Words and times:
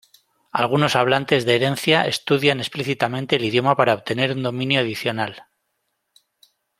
Algunos 0.51 0.95
hablantes 0.95 1.45
de 1.45 1.53
herencia 1.55 2.07
estudian 2.07 2.59
explícitamente 2.59 3.35
el 3.35 3.45
idioma 3.45 3.75
para 3.77 3.93
obtener 3.93 4.31
un 4.31 4.41
dominio 4.41 4.79
adicional. 4.79 5.43